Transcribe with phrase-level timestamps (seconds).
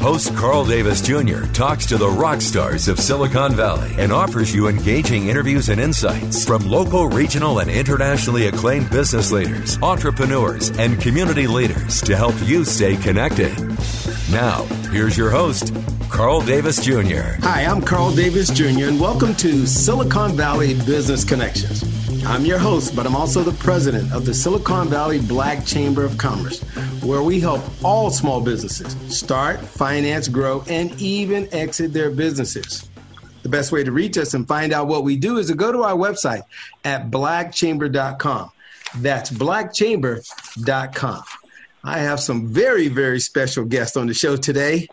[0.00, 1.42] Host Carl Davis Jr.
[1.52, 6.46] talks to the rock stars of Silicon Valley and offers you engaging interviews and insights
[6.46, 12.64] from local, regional, and internationally acclaimed business leaders, entrepreneurs, and community leaders to help you
[12.64, 13.52] stay connected.
[14.30, 15.74] Now, here's your host,
[16.10, 17.40] Carl Davis Jr.
[17.42, 21.82] Hi, I'm Carl Davis Jr., and welcome to Silicon Valley Business Connections.
[22.24, 26.18] I'm your host, but I'm also the president of the Silicon Valley Black Chamber of
[26.18, 26.62] Commerce,
[27.02, 32.88] where we help all small businesses start, finance, grow, and even exit their businesses.
[33.42, 35.72] The best way to reach us and find out what we do is to go
[35.72, 36.42] to our website
[36.84, 38.50] at blackchamber.com.
[38.96, 41.22] That's blackchamber.com.
[41.84, 44.88] I have some very, very special guests on the show today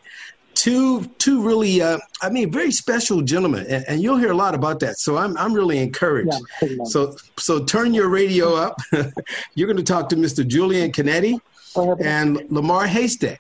[0.56, 4.56] two two really uh, I mean very special gentlemen, and, and, you'll hear a lot
[4.56, 4.98] about that.
[4.98, 6.34] So I'm I'm really encouraged.
[6.62, 8.80] Yeah, so so turn your radio up.
[9.56, 10.48] You're going to talk to Mr.
[10.48, 11.40] Julian Canete
[11.76, 13.38] and Lamar Heystek,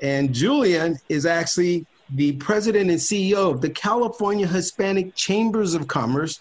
[0.00, 6.40] and Julian is actually the president and CEO of the California Hispanic Chambers of Commerce,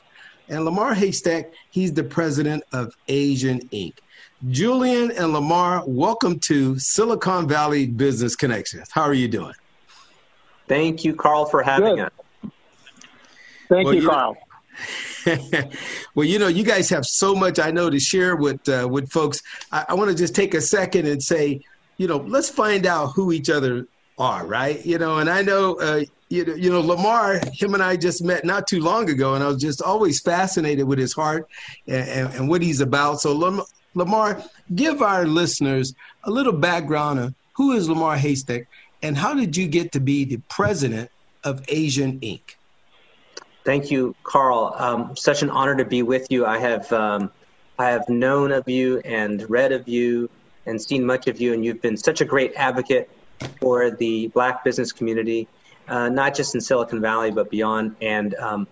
[0.49, 3.93] and Lamar Heystek he's the president of Asian Inc.
[4.49, 8.87] Julian and Lamar, welcome to Silicon Valley Business Connections.
[8.91, 9.53] How are you doing?
[10.67, 12.05] Thank you, Carl, for having Good.
[12.05, 12.11] us.
[13.69, 14.37] Thank well, you, Carl.
[16.15, 19.09] well, you know, you guys have so much I know to share with uh, with
[19.11, 19.41] folks.
[19.71, 21.61] I, I want to just take a second and say,
[21.97, 24.83] you know, let's find out who each other are, right?
[24.85, 28.23] You know, and I know, uh, you know, you know, Lamar, him and I just
[28.23, 31.47] met not too long ago, and I was just always fascinated with his heart
[31.87, 33.21] and, and, and what he's about.
[33.21, 33.63] So, Lam-
[33.95, 34.41] Lamar,
[34.75, 38.67] give our listeners a little background of who is Lamar Heystek
[39.01, 41.09] and how did you get to be the president
[41.43, 42.56] of Asian Inc.?
[43.67, 44.73] Thank you, Carl.
[44.77, 46.45] Um, such an honor to be with you.
[46.45, 47.29] I have um,
[47.77, 50.29] I have known of you and read of you
[50.65, 53.09] and seen much of you, and you've been such a great advocate
[53.59, 55.49] for the Black business community,
[55.89, 57.97] uh, not just in Silicon Valley but beyond.
[58.01, 58.67] And um,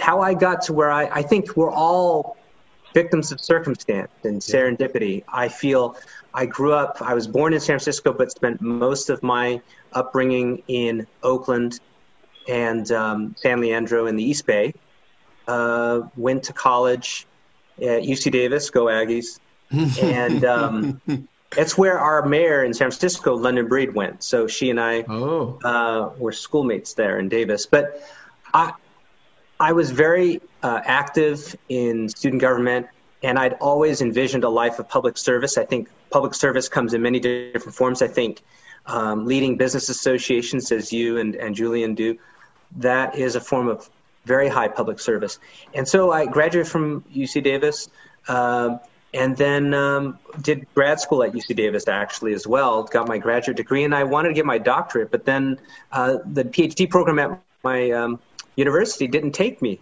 [0.00, 2.36] how I got to where I, I think we're all
[2.94, 5.22] victims of circumstance and serendipity.
[5.28, 5.96] I feel
[6.34, 9.60] I grew up, I was born in San Francisco, but spent most of my
[9.92, 11.78] upbringing in Oakland
[12.48, 14.74] and um, San Leandro in the East Bay.
[15.46, 17.26] Uh, went to college
[17.78, 19.38] at UC Davis, go Aggies.
[20.00, 21.00] and um,
[21.50, 24.22] that's where our mayor in San Francisco, London Breed, went.
[24.22, 25.58] So she and I oh.
[25.64, 27.66] uh, were schoolmates there in Davis.
[27.66, 28.02] But
[28.52, 28.72] I,
[29.60, 32.86] I was very uh, active in student government,
[33.22, 35.58] and I'd always envisioned a life of public service.
[35.58, 38.02] I think public service comes in many different forms.
[38.02, 38.42] I think
[38.86, 42.18] um, leading business associations, as you and, and Julian do,
[42.76, 43.88] that is a form of
[44.24, 45.38] very high public service.
[45.74, 47.88] And so I graduated from UC Davis.
[48.28, 48.80] Um,
[49.14, 52.82] and then um, did grad school at UC Davis actually as well.
[52.82, 55.60] Got my graduate degree, and I wanted to get my doctorate, but then
[55.92, 58.18] uh, the PhD program at my um,
[58.56, 59.80] university didn't take me.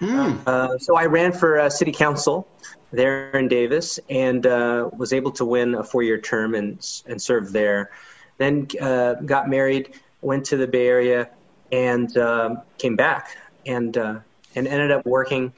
[0.00, 0.46] Mm.
[0.46, 2.46] Uh, so I ran for uh, city council
[2.92, 6.72] there in Davis and uh, was able to win a four-year term and
[7.06, 7.90] and serve there.
[8.36, 11.30] Then uh, got married, went to the Bay Area,
[11.74, 13.36] and um, came back
[13.66, 14.20] and uh,
[14.54, 15.52] and ended up working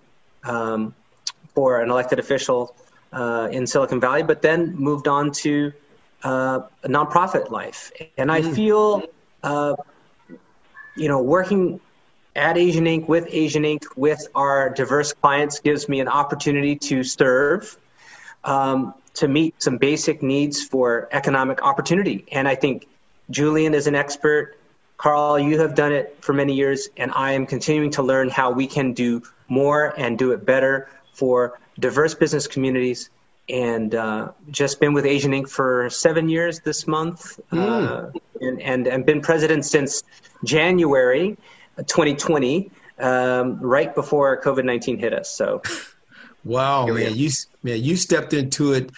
[0.44, 0.94] um,
[1.54, 2.74] for an elected official
[3.12, 5.72] uh, in Silicon Valley, but then moved on to
[6.22, 7.92] a nonprofit life.
[8.16, 8.54] And I mm.
[8.54, 9.02] feel,
[10.96, 11.80] you know, working
[12.34, 13.08] at Asian Inc.
[13.08, 13.84] with Asian Inc.
[13.96, 17.76] with our diverse clients gives me an opportunity to serve,
[18.44, 22.26] um, to meet some basic needs for economic opportunity.
[22.30, 22.86] And I think
[23.30, 24.55] Julian is an expert.
[24.96, 28.50] Carl, you have done it for many years, and I am continuing to learn how
[28.50, 33.10] we can do more and do it better for diverse business communities.
[33.48, 35.48] And uh, just been with Asian Inc.
[35.48, 37.58] for seven years this month, mm.
[37.58, 38.10] uh,
[38.40, 40.02] and, and, and been president since
[40.44, 41.36] January
[41.76, 42.70] 2020.
[42.98, 45.30] um, right before COVID nineteen hit us.
[45.30, 45.62] So,
[46.44, 47.30] wow, man, you
[47.62, 48.90] man, you stepped into it,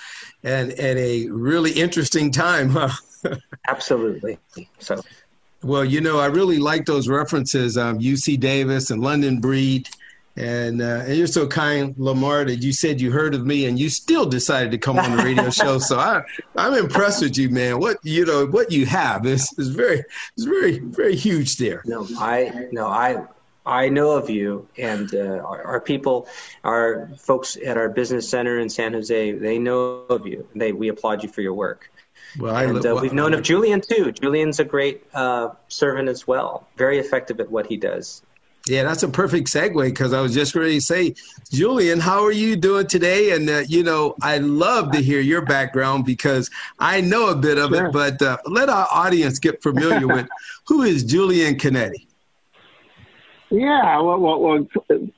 [0.43, 2.91] and at a really interesting time, huh?
[3.69, 4.39] Absolutely.
[4.79, 5.03] So,
[5.62, 9.88] well, you know, I really like those references, um, UC Davis and London Breed.
[10.37, 13.76] And, uh, and you're so kind, Lamar, that you said you heard of me and
[13.76, 15.78] you still decided to come on the radio show.
[15.78, 16.22] So I,
[16.55, 17.81] I'm impressed with you, man.
[17.81, 20.05] What you know, what you have is, is very,
[20.37, 21.82] is very, very huge there.
[21.87, 23.25] No, I, no, I,
[23.69, 26.26] I know of you, and uh, our, our, people,
[26.65, 30.49] our folks at our business center in San Jose, they know of you.
[30.55, 31.91] They we applaud you for your work.
[32.38, 34.12] Well, and, uh, well, we've known of Julian too.
[34.12, 36.67] Julian's a great uh, servant as well.
[36.76, 38.23] Very effective at what he does.
[38.67, 41.14] Yeah, that's a perfect segue because I was just ready to say,
[41.50, 43.32] Julian, how are you doing today?
[43.32, 47.59] And uh, you know, I love to hear your background because I know a bit
[47.59, 47.87] of sure.
[47.87, 50.29] it, but uh, let our audience get familiar with
[50.67, 52.07] who is Julian Canete.
[53.50, 54.67] Yeah, well, well, well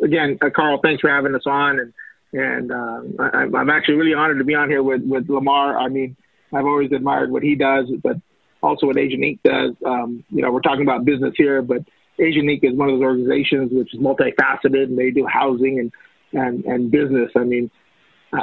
[0.02, 1.92] again, uh, Carl, thanks for having us on, and
[2.32, 5.78] and um, I, I'm actually really honored to be on here with with Lamar.
[5.78, 6.16] I mean,
[6.52, 8.16] I've always admired what he does, but
[8.62, 9.40] also what Asian Inc.
[9.42, 9.74] does.
[9.84, 11.82] Um, you know, we're talking about business here, but
[12.18, 12.62] Asian Inc.
[12.62, 15.92] is one of those organizations which is multifaceted, and they do housing and
[16.32, 17.32] and and business.
[17.36, 17.70] I mean,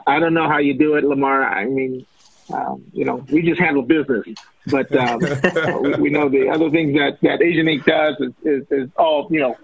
[0.06, 1.44] I don't know how you do it, Lamar.
[1.44, 2.06] I mean,
[2.54, 4.26] um, you know, we just handle business,
[4.66, 5.20] but um,
[5.82, 7.86] we, we, know the other things that that Asian Inc.
[7.86, 9.56] does is, is, is all you know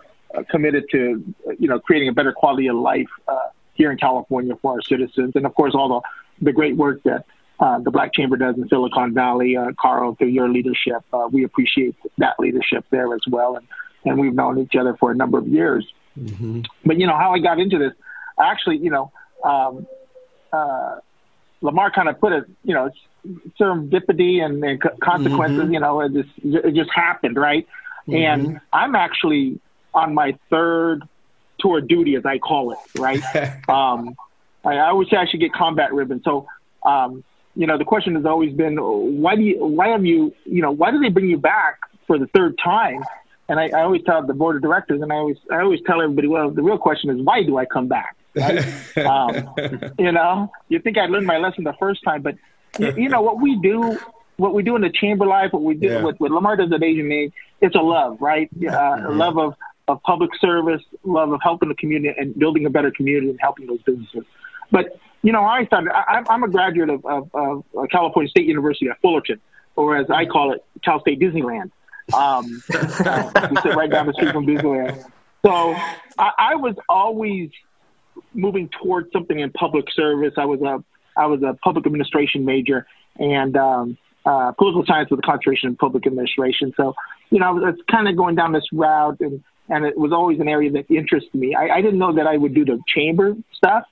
[0.49, 1.23] committed to
[1.59, 5.33] you know creating a better quality of life uh, here in California for our citizens,
[5.35, 7.25] and of course all the the great work that
[7.59, 9.55] uh, the Black Chamber does in Silicon Valley.
[9.55, 13.67] Uh, Carl, through your leadership, uh, we appreciate that leadership there as well, and
[14.05, 15.85] and we've known each other for a number of years.
[16.19, 16.61] Mm-hmm.
[16.85, 17.93] But you know how I got into this,
[18.39, 19.11] actually, you know,
[19.43, 19.87] um,
[20.51, 20.97] uh,
[21.61, 22.89] Lamar kind of put it, you know,
[23.59, 25.63] serendipity and, and consequences.
[25.63, 25.73] Mm-hmm.
[25.73, 27.67] You know, it just it just happened, right?
[28.07, 28.15] Mm-hmm.
[28.15, 29.59] And I'm actually
[29.93, 31.03] on my third
[31.59, 33.21] tour of duty, as I call it, right?
[33.69, 34.15] um,
[34.65, 36.21] I, I always say I should get combat ribbon.
[36.23, 36.47] So
[36.85, 37.23] um,
[37.55, 40.71] you know, the question has always been, why do you, why have you, you know,
[40.71, 43.03] why do they bring you back for the third time?
[43.47, 46.01] And I, I always tell the board of directors, and I always, I always tell
[46.01, 48.15] everybody, well, the real question is, why do I come back?
[48.35, 48.97] Right?
[48.97, 49.53] um,
[49.99, 52.35] you know, you think I learned my lesson the first time, but
[52.79, 53.99] you, you know what we do,
[54.37, 56.01] what we do in the chamber life, what we do, yeah.
[56.01, 57.31] what, what Lamar does at Asian
[57.61, 58.49] it's a love, right?
[58.55, 59.05] Uh, mm-hmm.
[59.05, 59.53] A love of
[59.87, 63.67] of public service, love of helping the community and building a better community and helping
[63.67, 64.23] those businesses.
[64.71, 65.91] But you know, I started.
[65.93, 69.39] I, I'm a graduate of, of, of California State University at Fullerton,
[69.75, 71.71] or as I call it, Cal State Disneyland.
[72.13, 75.05] Um, we sit right down the street from Disneyland.
[75.45, 75.75] So
[76.17, 77.49] I, I was always
[78.33, 80.33] moving towards something in public service.
[80.37, 80.83] I was a
[81.17, 82.85] I was a public administration major
[83.17, 86.73] and um, uh, political science with a concentration in public administration.
[86.75, 86.95] So
[87.29, 90.11] you know, I was, was kind of going down this route, and and it was
[90.11, 91.55] always an area that interested me.
[91.55, 93.85] I, I didn't know that I would do the chamber stuff.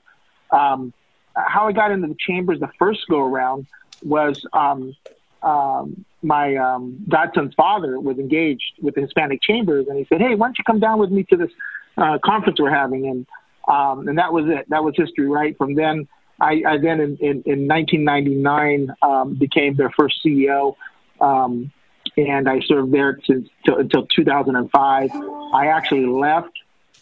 [0.51, 0.93] Um,
[1.35, 3.67] how I got into the chambers the first go around
[4.03, 4.95] was um,
[5.43, 10.35] um, my um, godson's father was engaged with the Hispanic chambers, and he said, "Hey,
[10.35, 11.51] why don't you come down with me to this
[11.97, 13.27] uh, conference we're having?" And
[13.67, 14.69] um, and that was it.
[14.69, 15.57] That was history, right?
[15.57, 16.07] From then,
[16.41, 20.75] I, I then in, in, in 1999 um, became their first CEO,
[21.19, 21.71] um,
[22.17, 25.11] and I served there since until 2005.
[25.53, 26.51] I actually left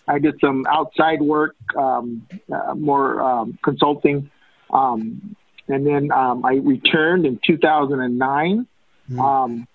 [0.09, 4.31] I did some outside work, um, uh, more um, consulting,
[4.71, 5.35] um,
[5.67, 8.67] and then um, I returned in 2009
[9.11, 9.19] mm.
[9.19, 9.67] um,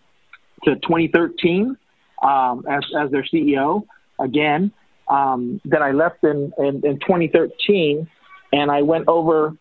[0.64, 1.76] to 2013
[2.20, 3.84] um, as as their CEO
[4.18, 4.72] again.
[5.06, 8.08] Um, then I left in, in, in 2013,
[8.52, 9.56] and I went over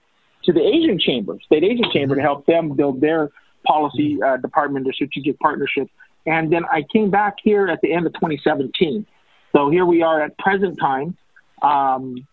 [0.45, 3.29] to the Asian Chamber, State Asian Chamber, to help them build their
[3.63, 5.89] policy uh, department, their strategic partnership.
[6.25, 9.05] And then I came back here at the end of 2017
[9.53, 11.15] so here we are at present time.
[11.61, 12.27] Um,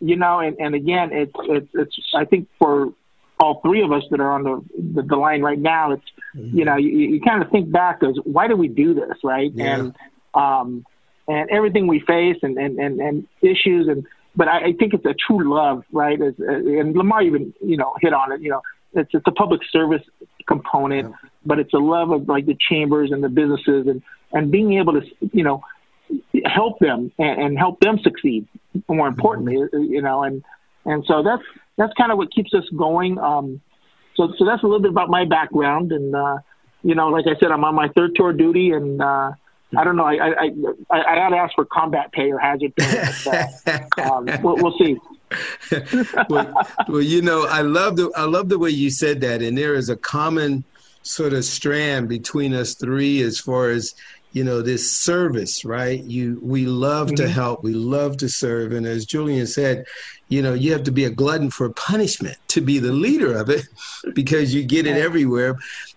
[0.00, 2.92] you know, and, and again, it's, it's, it's, I think for
[3.40, 6.04] all three of us that are on the, the, the line right now, it's,
[6.36, 6.56] mm-hmm.
[6.56, 9.16] you know, you, you kind of think back as why do we do this?
[9.24, 9.50] Right.
[9.52, 9.74] Yeah.
[9.74, 9.96] And,
[10.34, 10.86] um,
[11.26, 14.06] and everything we face and, and, and, and issues and,
[14.36, 16.20] but I, I think it's a true love, right?
[16.20, 19.62] As, and Lamar even, you know, hit on it, you know, it's, it's a public
[19.72, 20.02] service
[20.48, 21.28] component, yeah.
[21.46, 24.02] but it's a love of like the chambers and the businesses and,
[24.32, 25.02] and being able to,
[25.32, 25.62] you know,
[26.44, 28.48] help them and, and help them succeed.
[28.88, 29.92] More importantly, mm-hmm.
[29.92, 30.42] you know, and
[30.84, 31.42] and so that's
[31.76, 33.18] that's kind of what keeps us going.
[33.18, 33.60] Um,
[34.16, 36.38] so so that's a little bit about my background, and uh,
[36.82, 39.32] you know, like I said, I'm on my third tour duty, and uh,
[39.76, 40.50] I don't know, I I
[40.90, 43.04] I, I ought to ask for combat pay or hazard pay.
[43.24, 44.96] But, uh, um, we'll, we'll see.
[46.28, 46.54] Well,
[46.88, 49.74] well, you know, I love the I love the way you said that, and there
[49.74, 50.64] is a common
[51.02, 53.94] sort of strand between us three as far as
[54.32, 56.02] you know this service right?
[56.04, 57.16] You we love mm-hmm.
[57.16, 59.86] to help we love to serve and as julian said
[60.28, 63.48] you know you have to be a glutton for punishment to be the leader of
[63.48, 63.66] it
[64.14, 65.56] because you get it everywhere.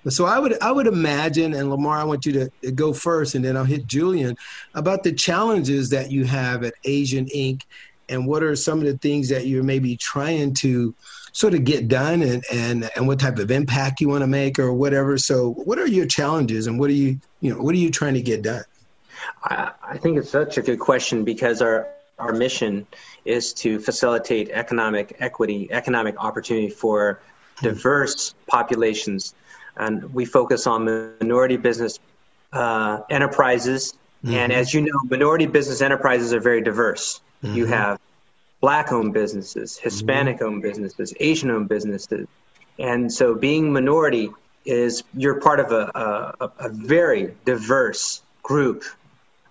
[0.09, 3.43] So i would i would imagine and lamar i want you to go first and
[3.43, 4.35] then i'll hit julian
[4.73, 7.63] about the challenges that you have at asian inc
[8.11, 10.93] and what are some of the things that you're maybe trying to
[11.31, 14.59] sort of get done and, and, and what type of impact you want to make
[14.59, 15.17] or whatever.
[15.17, 18.15] So what are your challenges and what are you, you know, what are you trying
[18.15, 18.63] to get done?
[19.43, 21.87] I, I think it's such a good question because our,
[22.19, 22.85] our mission
[23.23, 27.21] is to facilitate economic equity, economic opportunity for
[27.61, 29.33] diverse populations.
[29.77, 31.99] And we focus on minority business
[32.51, 33.93] uh, enterprises.
[34.23, 34.35] Mm-hmm.
[34.35, 37.21] And as you know, minority business enterprises are very diverse.
[37.43, 37.55] Mm-hmm.
[37.55, 37.99] You have
[38.59, 42.27] black owned businesses, Hispanic owned businesses, Asian owned businesses.
[42.77, 44.29] And so being minority
[44.63, 48.83] is you're part of a, a, a very diverse group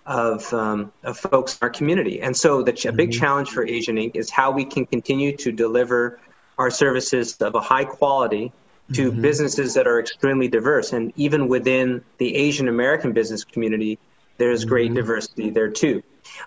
[0.06, 2.20] of, um, of folks in our community.
[2.22, 3.20] And so the ch- a big mm-hmm.
[3.20, 4.14] challenge for Asian Inc.
[4.14, 6.20] is how we can continue to deliver
[6.58, 8.52] our services of a high quality
[8.92, 9.20] to mm-hmm.
[9.20, 10.92] businesses that are extremely diverse.
[10.92, 13.98] And even within the Asian American business community,
[14.40, 14.96] there's great mm-hmm.
[14.96, 16.02] diversity there too.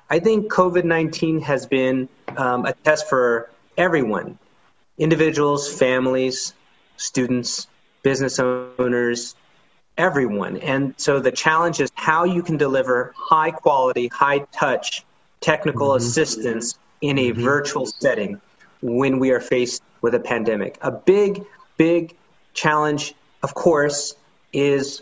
[0.09, 4.39] I think COVID 19 has been um, a test for everyone
[4.97, 6.53] individuals, families,
[6.97, 7.67] students,
[8.03, 9.35] business owners,
[9.97, 10.57] everyone.
[10.57, 15.03] And so the challenge is how you can deliver high quality, high touch
[15.39, 15.97] technical mm-hmm.
[15.97, 17.43] assistance in a mm-hmm.
[17.43, 18.41] virtual setting
[18.81, 20.77] when we are faced with a pandemic.
[20.81, 21.43] A big,
[21.77, 22.15] big
[22.53, 24.15] challenge, of course,
[24.51, 25.01] is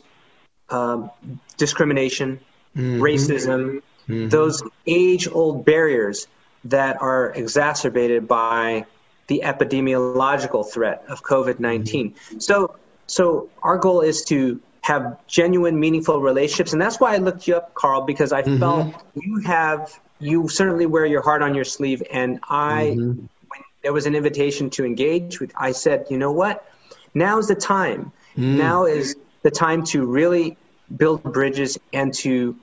[0.69, 1.11] um,
[1.57, 2.39] discrimination,
[2.75, 3.01] mm-hmm.
[3.01, 4.29] racism, mm-hmm.
[4.29, 6.27] those age old barriers
[6.65, 8.85] that are exacerbated by
[9.27, 12.11] the epidemiological threat of COVID 19.
[12.11, 12.39] Mm-hmm.
[12.39, 12.75] So,
[13.07, 16.73] so our goal is to have genuine, meaningful relationships.
[16.73, 18.59] And that's why I looked you up, Carl, because I mm-hmm.
[18.59, 22.01] felt you have, you certainly wear your heart on your sleeve.
[22.11, 23.09] And I, mm-hmm.
[23.09, 26.65] when there was an invitation to engage with, I said, you know what?
[27.13, 28.11] Now is the time.
[28.35, 28.57] Mm.
[28.57, 30.57] Now is the time to really
[30.97, 32.55] build bridges and to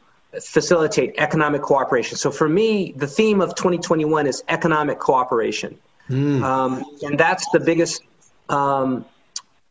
[0.43, 2.17] facilitate economic cooperation.
[2.17, 5.79] So for me, the theme of 2021 is economic cooperation.
[6.09, 6.43] Mm.
[6.43, 8.03] Um, and that's the biggest
[8.49, 9.05] um,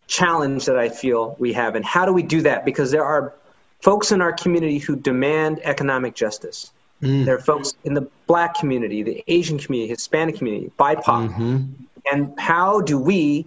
[0.08, 1.76] challenge that I feel we have.
[1.76, 2.66] And how do we do that?
[2.66, 3.34] Because there are
[3.82, 6.72] folks in our community who demand economic justice.
[7.02, 7.26] Mm.
[7.26, 11.04] There are folks in the black community, the Asian community, Hispanic community, BIPOC.
[11.04, 11.64] Mm-hmm.
[12.12, 13.46] And how do we,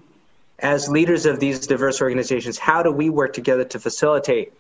[0.59, 4.52] as leaders of these diverse organizations, how do we work together to facilitate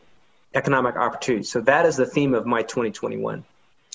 [0.54, 1.44] economic opportunity.
[1.44, 3.44] So that is the theme of my 2021.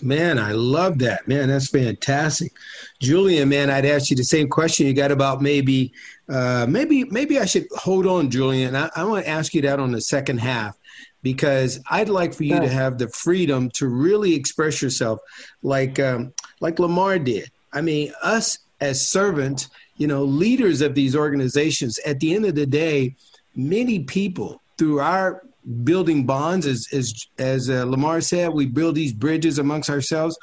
[0.02, 1.26] Man, I love that.
[1.28, 2.52] Man, that's fantastic.
[3.00, 5.94] Julian, man, I'd ask you the same question you got about maybe,
[6.28, 8.76] uh, maybe, maybe I should hold on, Julian.
[8.76, 10.78] I, I want to ask you that on the second half
[11.24, 12.62] because I'd like for you yeah.
[12.62, 15.20] to have the freedom to really express yourself
[15.64, 17.50] like, um, like Lamar did.
[17.72, 22.56] I mean, us as servants, you know, leaders of these organizations, at the end of
[22.56, 23.16] the day,
[23.56, 25.42] many people through our
[25.84, 30.38] building bonds, as as as uh, Lamar said, we build these bridges amongst ourselves.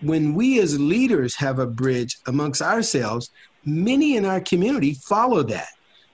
[0.00, 3.30] When we as leaders have a bridge amongst ourselves,
[3.64, 5.68] many in our community follow that.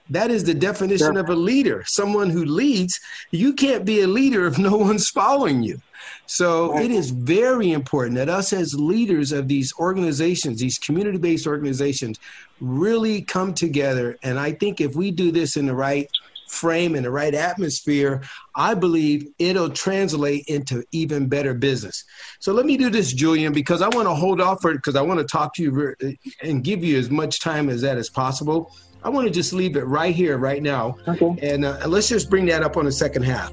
[0.09, 1.83] That is the definition of a leader.
[1.87, 2.99] Someone who leads.
[3.31, 5.81] You can't be a leader if no one's following you.
[6.25, 11.47] So it is very important that us as leaders of these organizations, these community based
[11.47, 12.19] organizations,
[12.59, 14.17] really come together.
[14.23, 16.09] And I think if we do this in the right
[16.53, 18.21] frame and the right atmosphere,
[18.55, 22.03] I believe it'll translate into even better business.
[22.39, 24.95] So let me do this, Julian, because I want to hold off for it because
[24.95, 28.09] I want to talk to you and give you as much time as that as
[28.09, 28.71] possible.
[29.03, 30.95] I want to just leave it right here, right now.
[31.07, 31.35] Okay.
[31.41, 33.51] And uh, let's just bring that up on the second half.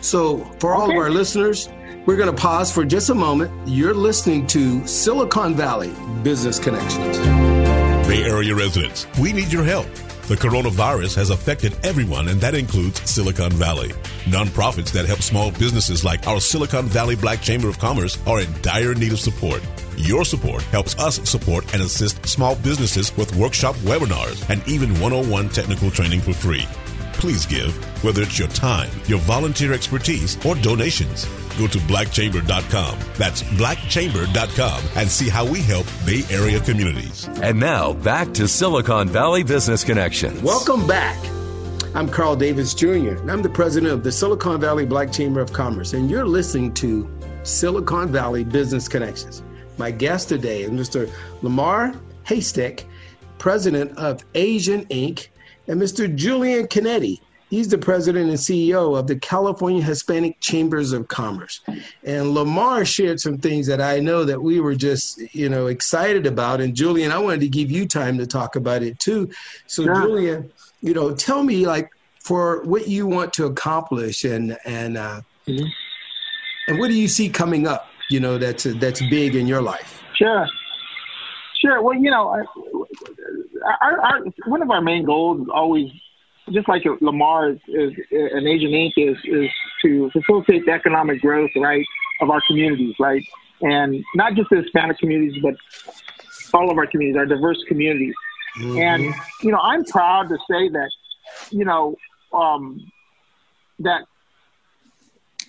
[0.00, 0.94] So, for all okay.
[0.94, 1.68] of our listeners,
[2.06, 3.52] we're going to pause for just a moment.
[3.68, 5.92] You're listening to Silicon Valley
[6.22, 7.18] Business Connections.
[8.08, 9.86] Bay Area residents, we need your help.
[10.28, 13.88] The coronavirus has affected everyone, and that includes Silicon Valley.
[14.24, 18.62] Nonprofits that help small businesses like our Silicon Valley Black Chamber of Commerce are in
[18.62, 19.62] dire need of support.
[19.96, 25.12] Your support helps us support and assist small businesses with workshop webinars and even one
[25.12, 26.66] on one technical training for free.
[27.14, 27.74] Please give,
[28.04, 31.26] whether it's your time, your volunteer expertise, or donations.
[31.58, 32.98] Go to blackchamber.com.
[33.18, 37.28] That's blackchamber.com and see how we help Bay Area communities.
[37.42, 40.40] And now back to Silicon Valley Business Connections.
[40.42, 41.18] Welcome back.
[41.92, 45.52] I'm Carl Davis Jr., and I'm the president of the Silicon Valley Black Chamber of
[45.52, 47.10] Commerce, and you're listening to
[47.42, 49.42] Silicon Valley Business Connections.
[49.76, 51.12] My guest today is Mr.
[51.42, 51.92] Lamar
[52.24, 52.84] Heystek,
[53.38, 55.28] president of Asian Inc.,
[55.70, 56.14] and Mr.
[56.14, 61.60] Julian Canete, He's the president and CEO of the California Hispanic Chambers of Commerce.
[62.04, 66.26] And Lamar shared some things that I know that we were just, you know, excited
[66.26, 66.60] about.
[66.60, 69.30] And Julian, I wanted to give you time to talk about it too.
[69.66, 69.94] So, yeah.
[69.94, 75.20] Julian, you know, tell me like for what you want to accomplish and and uh,
[75.48, 75.66] mm-hmm.
[76.68, 77.88] and what do you see coming up?
[78.10, 80.00] You know, that's that's big in your life.
[80.14, 80.46] Sure,
[81.60, 81.82] sure.
[81.82, 82.44] Well, you know,
[83.80, 85.90] our, our, one of our main goals is always
[86.50, 88.92] just like Lamar is, is and Asian Inc.
[88.96, 89.50] is is
[89.82, 91.86] to facilitate the economic growth, right,
[92.20, 93.24] of our communities, right,
[93.60, 95.54] and not just the Hispanic communities, but
[96.52, 98.14] all of our communities, our diverse communities.
[98.58, 98.78] Mm-hmm.
[98.78, 100.90] And you know, I'm proud to say that,
[101.50, 101.96] you know,
[102.32, 102.90] um,
[103.78, 104.02] that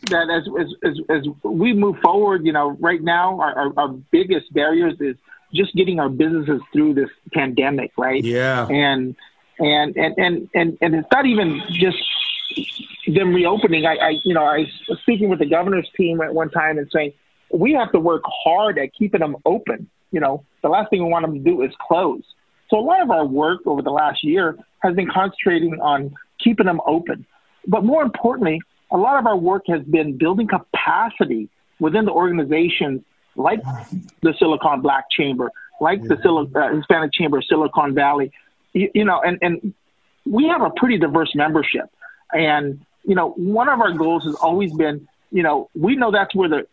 [0.10, 3.90] that as, as as as we move forward, you know, right now our, our, our
[4.12, 5.16] biggest barriers is
[5.54, 8.24] just getting our businesses through this pandemic, right?
[8.24, 8.68] Yeah.
[8.68, 9.16] And
[9.60, 11.98] and and and and, and it's not even just
[13.08, 13.86] them reopening.
[13.86, 16.90] I, I you know I was speaking with the governor's team at one time and
[16.92, 17.14] saying
[17.52, 19.90] we have to work hard at keeping them open.
[20.12, 22.24] You know, the last thing we want them to do is close.
[22.70, 26.66] So a lot of our work over the last year has been concentrating on keeping
[26.66, 27.26] them open.
[27.68, 33.02] But more importantly, a lot of our work has been building capacity within the organizations
[33.36, 33.62] like
[34.22, 38.32] the Silicon Black Chamber, like the Sil- uh, Hispanic Chamber of Silicon Valley,
[38.74, 39.74] you, you know, and, and
[40.26, 41.90] we have a pretty diverse membership.
[42.34, 46.36] And, you know, one of our goals has always been, you know, we know that's
[46.36, 46.68] where the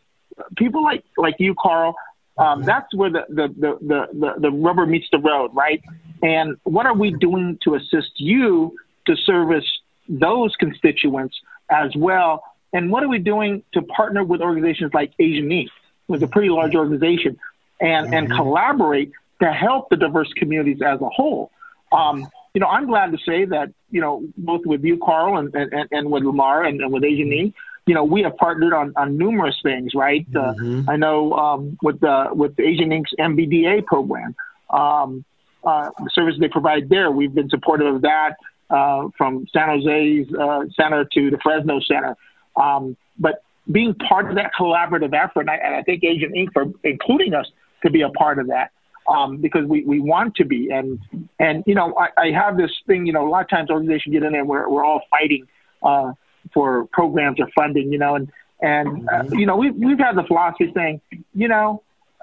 [0.57, 1.97] people like, like you, Carl,
[2.37, 5.83] um, that's where the, the, the, the, the rubber meets the road, right?
[6.23, 9.67] And what are we doing to assist you to service
[10.09, 11.37] those constituents
[11.71, 12.45] as well?
[12.73, 15.69] And what are we doing to partner with organizations like Asian Inc.,
[16.09, 17.39] with a pretty large organization,
[17.81, 18.15] and, mm-hmm.
[18.15, 21.51] and collaborate to help the diverse communities as a whole?
[21.93, 25.55] Um, you know, I'm glad to say that, you know, both with you, Carl, and,
[25.55, 27.55] and, and with Lamar and, and with Asian Inc.,
[27.87, 30.27] you know, we have partnered on, on numerous things, right?
[30.35, 30.91] Uh, mm-hmm.
[30.91, 34.35] I know um, with the with the Asian Inc.'s MBDA program,
[34.69, 35.25] um,
[35.65, 38.37] uh, the service they provide there, we've been supportive of that
[38.69, 42.15] uh, from San Jose's uh, center to the Fresno center.
[42.57, 46.53] Um, but being part of that collaborative effort, and I, and I thank Asian Inc.
[46.53, 47.47] for including us
[47.83, 48.73] to be a part of that
[49.09, 50.71] um, because we, we want to be.
[50.71, 50.99] And,
[51.39, 54.13] and you know, I, I have this thing, you know, a lot of times organizations
[54.13, 55.47] get in there and we're, we're all fighting
[55.83, 56.13] uh,
[56.53, 60.25] for programs or funding, you know, and, and uh, you know, we've, we've had the
[60.25, 61.01] philosophy saying,
[61.35, 61.83] you know,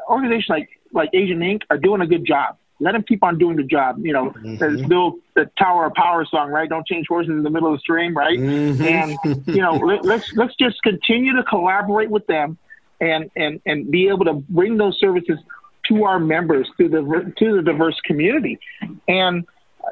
[0.10, 1.62] organizations like, like Asian Inc.
[1.70, 2.58] are doing a good job.
[2.80, 4.06] Let them keep on doing the job.
[4.06, 4.88] You know, mm-hmm.
[4.88, 6.68] Bill, the Tower of Power song, right?
[6.68, 8.38] Don't change horses in the middle of the stream, right?
[8.38, 8.84] Mm-hmm.
[8.84, 12.58] And you know, let, let's let's just continue to collaborate with them,
[13.00, 15.40] and and and be able to bring those services
[15.88, 18.60] to our members, to the to the diverse community,
[19.08, 19.46] and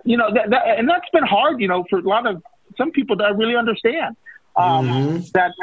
[0.04, 2.44] you know that, that and that's been hard, you know, for a lot of
[2.78, 4.18] some people that I really understand
[4.56, 5.18] um, mm-hmm.
[5.34, 5.54] that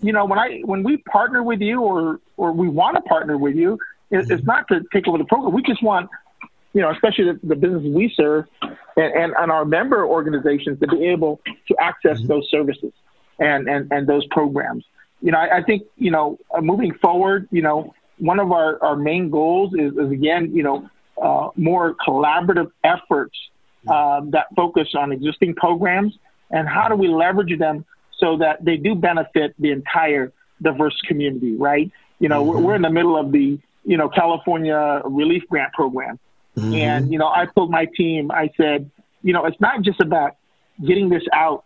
[0.00, 3.36] you know when I when we partner with you or or we want to partner
[3.36, 3.78] with you,
[4.10, 5.52] it's not to take over the program.
[5.52, 6.10] We just want
[6.72, 8.44] you know, especially the, the businesses we serve
[8.96, 12.28] and, and, and, our member organizations to be able to access mm-hmm.
[12.28, 12.92] those services
[13.38, 14.84] and, and, and those programs.
[15.22, 18.82] You know, I, I think, you know, uh, moving forward, you know, one of our,
[18.82, 20.88] our main goals is, is again, you know,
[21.20, 23.36] uh, more collaborative efforts
[23.88, 26.16] um, that focus on existing programs
[26.50, 27.84] and how do we leverage them
[28.18, 31.90] so that they do benefit the entire diverse community, right?
[32.18, 32.62] You know, mm-hmm.
[32.62, 36.18] we're, in the middle of the, you know, California Relief Grant Program.
[36.58, 36.74] Mm-hmm.
[36.74, 38.90] And, you know, I told my team, I said,
[39.22, 40.36] you know, it's not just about
[40.84, 41.64] getting this out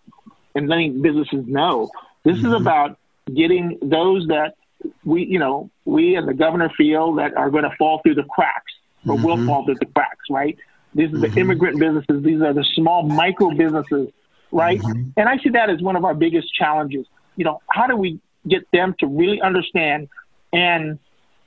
[0.54, 1.90] and letting businesses know.
[2.24, 2.46] This mm-hmm.
[2.46, 2.98] is about
[3.34, 4.54] getting those that
[5.04, 8.24] we, you know, we and the governor feel that are going to fall through the
[8.24, 8.72] cracks
[9.06, 9.24] or mm-hmm.
[9.24, 10.58] will fall through the cracks, right?
[10.94, 11.38] These are the mm-hmm.
[11.38, 12.22] immigrant businesses.
[12.22, 14.08] These are the small micro businesses,
[14.50, 14.80] right?
[14.80, 15.10] Mm-hmm.
[15.16, 17.06] And I see that as one of our biggest challenges.
[17.36, 20.08] You know, how do we get them to really understand
[20.52, 20.98] and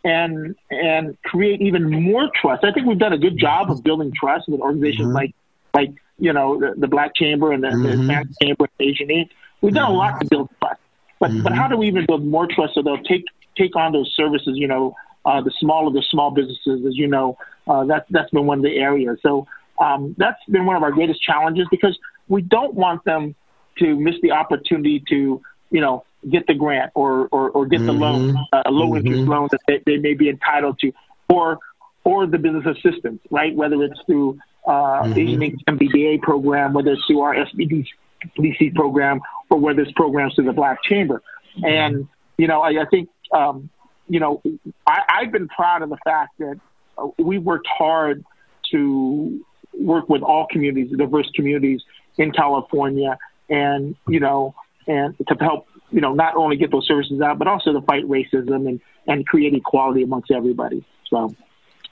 [0.05, 2.63] and and create even more trust?
[2.63, 5.15] I think we've done a good job of building trust with organizations mm-hmm.
[5.15, 5.35] like
[5.73, 7.99] like you know the, the Black Chamber and the, the mm-hmm.
[7.99, 9.29] Hispanic Chamber and Asian Inc.
[9.61, 10.79] We've done a lot to build trust.
[11.19, 11.43] But mm-hmm.
[11.43, 13.25] but how do we even build more trust so they'll take
[13.57, 14.57] take on those services?
[14.57, 17.37] You know, uh, the smaller the small businesses, as you know,
[17.67, 19.17] uh, that's that's been one of the areas.
[19.23, 19.47] So
[19.79, 23.35] um, that's been one of our greatest challenges because we don't want them
[23.79, 25.41] to miss the opportunity to
[25.71, 27.87] you know get the grant or or, or get mm-hmm.
[27.87, 29.31] the loan, uh, a low interest mm-hmm.
[29.31, 30.91] loan that they, they may be entitled to,
[31.29, 31.59] or
[32.03, 33.55] or the business assistance, right?
[33.55, 35.13] Whether it's through uh, mm-hmm.
[35.13, 40.53] the MBDA program, whether it's through our SBDC program, or whether it's programs through the
[40.53, 41.21] Black Chamber.
[41.63, 42.07] And,
[42.37, 43.69] you know, I, I think, um,
[44.07, 44.41] you know,
[44.85, 46.59] I, I've been proud of the fact that
[46.97, 48.23] uh, we worked hard
[48.71, 51.81] to work with all communities, diverse communities
[52.17, 53.17] in California.
[53.49, 54.55] and you know,
[54.87, 58.03] and to help you know not only get those services out, but also to fight
[58.03, 60.85] racism and and create equality amongst everybody.
[61.09, 61.33] So.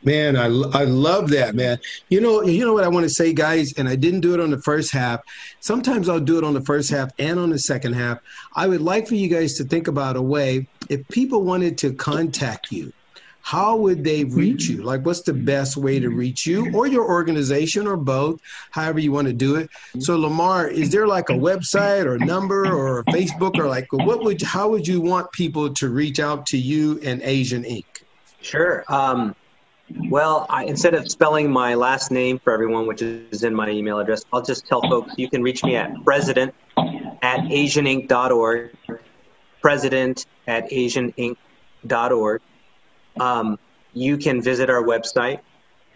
[0.06, 1.80] Man, I, I love that, man.
[2.10, 4.42] You know, you know what I want to say, guys, and I didn't do it
[4.42, 5.22] on the first half.
[5.62, 8.20] Sometimes I'll do it on the first half and on the second half.
[8.54, 11.94] I would like for you guys to think about a way if people wanted to
[11.94, 12.92] contact you
[13.44, 14.82] how would they reach you?
[14.82, 18.40] Like, what's the best way to reach you or your organization or both,
[18.72, 19.70] however you want to do it?
[20.00, 24.42] So, Lamar, is there like a website or number or Facebook or like what would
[24.42, 27.84] how would you want people to reach out to you and Asian Inc?
[28.42, 28.86] Sure.
[28.88, 29.36] Um,
[30.10, 34.00] well, I, instead of spelling my last name for everyone, which is in my email
[34.00, 38.72] address, I'll just tell folks you can reach me at president at asianinc.org,
[39.62, 42.42] president at asianinc.org.
[43.20, 43.60] Um,
[43.94, 45.40] you can visit our website,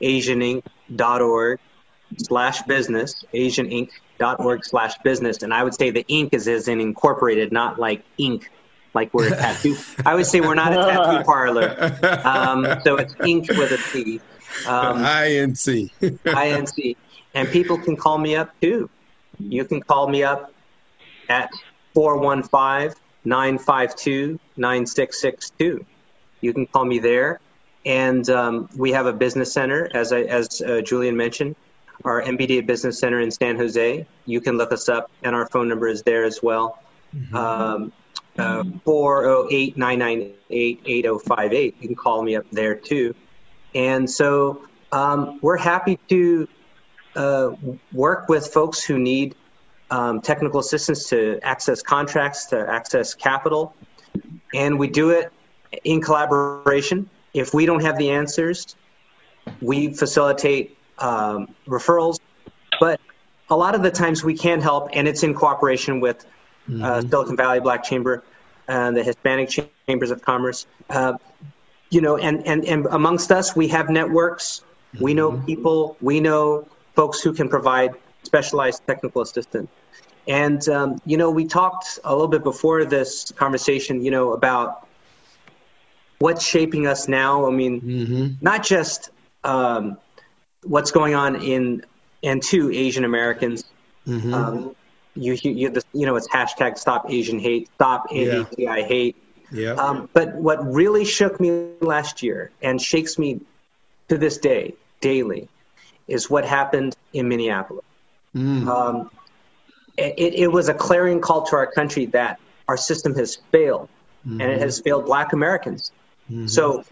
[0.02, 1.60] asianinc.org
[2.18, 5.44] slash business, asianinc.org slash business.
[5.44, 8.50] And I would say the ink is as in incorporated, not like ink,
[8.94, 9.76] like we're a tattoo.
[10.06, 11.76] I would say we're not a tattoo parlor.
[12.24, 14.22] Um, so it's ink with a C.
[14.66, 15.92] Um, INC.
[16.02, 16.96] INC.
[17.36, 18.90] And people can call me up too.
[19.40, 20.52] You can call me up
[21.30, 21.52] at
[21.94, 25.86] 415 952 9662
[26.42, 27.40] you can call me there.
[27.86, 31.56] And um, we have a business center, as, I, as uh, Julian mentioned,
[32.04, 34.06] our MBDA Business Center in San Jose.
[34.26, 36.80] You can look us up, and our phone number is there as well.
[37.16, 37.36] Mm-hmm.
[37.36, 37.94] Um,
[38.38, 41.76] uh, 408 998 8058.
[41.80, 43.16] You can call me up there too.
[43.74, 46.48] And so um, we're happy to
[47.16, 47.52] uh,
[47.92, 49.36] work with folks who need
[49.90, 53.74] um, technical assistance to access contracts, to access capital.
[54.54, 55.32] And we do it
[55.84, 57.10] in collaboration.
[57.34, 58.76] If we don't have the answers,
[59.62, 62.20] we facilitate um, referrals.
[62.80, 63.00] But
[63.50, 67.10] a lot of the times we can help, and it's in cooperation with uh, mm-hmm.
[67.10, 68.24] Silicon Valley Black Chamber
[68.68, 69.50] and the Hispanic
[69.88, 70.68] Chambers of Commerce.
[70.90, 71.14] Uh,
[71.90, 74.64] you know, and, and, and amongst us, we have networks.
[74.94, 75.04] Mm-hmm.
[75.04, 75.46] We know mm-hmm.
[75.46, 75.98] people.
[76.02, 79.70] We know folks who can provide specialized technical assistance.
[80.28, 84.87] And, um, you know, we talked a little bit before this conversation, you know, about
[86.20, 87.48] what's shaping us now.
[87.48, 88.28] I mean, mm-hmm.
[88.42, 89.10] not just
[89.44, 89.98] um,
[90.64, 91.86] what's going on in
[92.24, 93.64] and to Asian Americans.
[94.06, 94.34] Mm-hmm.
[94.34, 94.76] Um,
[95.16, 98.76] you, you, you know, it's hashtag Stop Asian Hate, Stop AAPI yeah.
[98.76, 99.16] Hate.
[99.52, 99.72] Yeah.
[99.72, 103.42] Um, but what really shook me last year and shakes me
[104.10, 105.48] to this day daily
[106.08, 107.86] is what happened in Minneapolis.
[108.36, 108.68] Mm.
[108.68, 109.12] Um,
[109.98, 113.90] it, it, was a clarion call to our country that our system has failed,
[114.26, 114.42] mm-hmm.
[114.42, 114.64] and it mm-hmm.
[114.64, 115.92] has failed Black Americans.
[116.30, 116.48] Mm-hmm.
[116.48, 116.84] So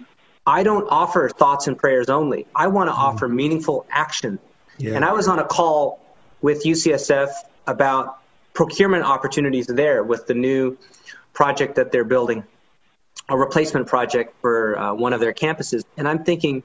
[0.45, 2.45] I don't offer thoughts and prayers only.
[2.55, 3.01] I want to mm-hmm.
[3.01, 4.39] offer meaningful action.
[4.77, 4.95] Yeah.
[4.95, 5.99] And I was on a call
[6.41, 7.29] with UCSF
[7.65, 8.19] about
[8.53, 10.77] procurement opportunities there with the new
[11.33, 12.43] project that they're building,
[13.27, 15.83] a replacement project for uh, one of their campuses.
[15.97, 16.63] And I'm thinking,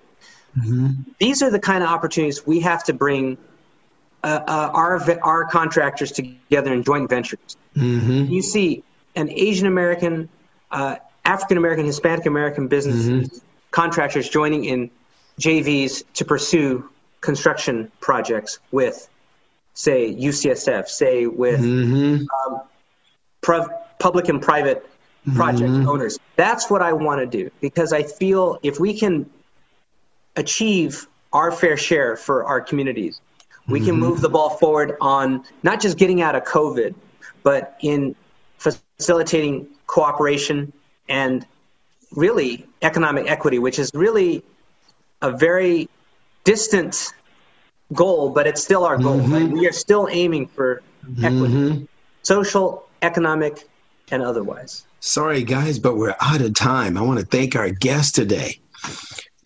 [0.57, 1.03] mm-hmm.
[1.19, 3.39] these are the kind of opportunities we have to bring
[4.23, 7.57] uh, uh, our our contractors together in joint ventures.
[7.75, 8.31] Mm-hmm.
[8.31, 8.85] You see
[9.17, 10.29] an Asian American
[10.71, 10.97] uh,
[11.31, 13.39] African American, Hispanic American businesses, mm-hmm.
[13.71, 14.91] contractors joining in
[15.41, 16.91] JVs to pursue
[17.21, 19.09] construction projects with,
[19.73, 22.25] say, UCSF, say, with mm-hmm.
[22.51, 24.85] um, public and private
[25.37, 25.89] project mm-hmm.
[25.89, 26.19] owners.
[26.35, 29.31] That's what I want to do because I feel if we can
[30.35, 33.21] achieve our fair share for our communities,
[33.69, 34.01] we can mm-hmm.
[34.01, 36.97] move the ball forward on not just getting out of COVID,
[37.45, 38.17] but in
[38.59, 40.73] facilitating cooperation
[41.11, 41.45] and
[42.13, 44.43] really economic equity, which is really
[45.21, 45.89] a very
[46.45, 47.13] distant
[47.93, 49.19] goal, but it's still our goal.
[49.19, 49.33] Mm-hmm.
[49.33, 49.51] Right?
[49.51, 50.83] We are still aiming for
[51.19, 51.85] equity, mm-hmm.
[52.23, 53.69] social, economic,
[54.11, 54.87] and otherwise.
[55.01, 56.97] Sorry, guys, but we're out of time.
[56.97, 58.61] I want to thank our guest today,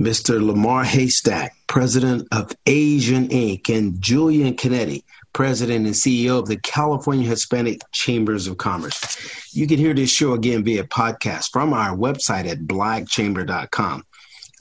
[0.00, 0.44] Mr.
[0.44, 7.29] Lamar Heystek, president of Asian Inc., and Julian Canete, president and CEO of the California
[7.29, 9.55] Hispanic Chambers of Commerce.
[9.55, 14.05] You can hear this show again via podcast from our website at blackchamber.com.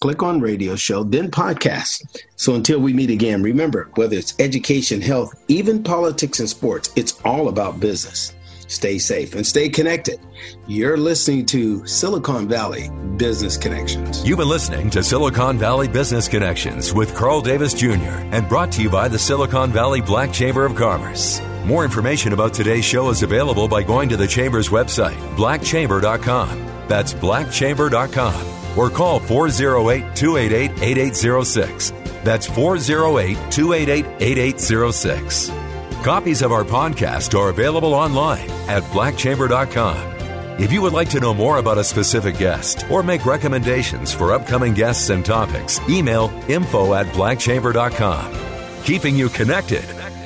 [0.01, 2.03] Click on radio show, then podcast.
[2.36, 7.21] So until we meet again, remember whether it's education, health, even politics and sports, it's
[7.23, 8.33] all about business.
[8.67, 10.19] Stay safe and stay connected.
[10.67, 14.26] You're listening to Silicon Valley Business Connections.
[14.28, 18.19] You've been listening to Silicon Valley Business Connections with Carl Davis Jr.
[18.32, 21.41] and brought to you by the Silicon Valley Black Chamber of Commerce.
[21.65, 26.88] More information about today's show is available by going to the Chamber's website, blackchamber.com.
[26.88, 28.78] That's blackchamber.com.
[28.78, 31.91] Or call 408 288 8806.
[32.23, 35.62] That's 408 288 8806.
[36.03, 40.59] Copies of our podcast are available online at blackchamber.com.
[40.61, 44.33] If you would like to know more about a specific guest or make recommendations for
[44.33, 48.83] upcoming guests and topics, email info at blackchamber.com.
[48.83, 49.85] Keeping you connected.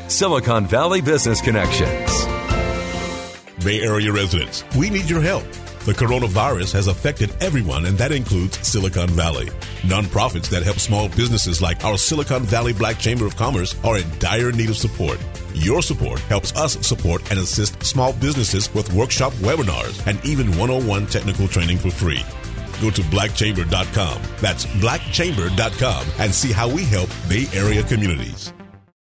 [0.09, 2.25] Silicon Valley Business Connections.
[3.63, 5.45] Bay Area residents, we need your help.
[5.85, 9.45] The coronavirus has affected everyone, and that includes Silicon Valley.
[9.83, 14.05] Nonprofits that help small businesses like our Silicon Valley Black Chamber of Commerce are in
[14.17, 15.19] dire need of support.
[15.58, 21.08] Your support helps us support and assist small businesses with workshop webinars and even 101
[21.08, 22.24] technical training for free.
[22.80, 24.22] Go to blackchamber.com.
[24.39, 28.54] That's blackchamber.com and see how we help Bay Area communities.